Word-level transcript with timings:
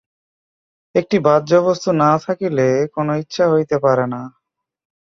একটি 0.95 1.17
বাহ্যবস্তু 1.19 1.89
না 1.95 2.11
থাকিলে 2.25 2.67
কোন 2.95 3.07
ইচ্ছা 3.21 3.45
হইতে 3.51 3.75
পারে 3.79 4.05
না। 4.13 4.21